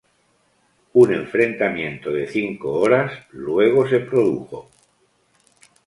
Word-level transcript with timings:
Un 1.01 1.13
enfrentamiento 1.13 2.09
de 2.11 2.25
cinco 2.25 2.73
horas 2.79 3.11
luego 3.29 3.87
se 3.87 3.99
produjo. 3.99 4.67